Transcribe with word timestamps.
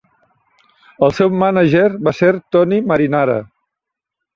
El 1.09 1.13
seu 1.19 1.29
mànager 1.45 1.85
va 2.09 2.17
ser 2.23 2.33
Tony 2.59 2.77
Marinara. 2.93 3.41